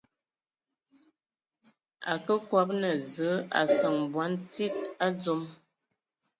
[2.13, 5.41] Akǝ kɔb naa Zǝǝ a seŋe bɔn tsíd a dzom.